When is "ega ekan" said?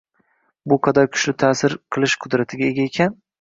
2.73-3.15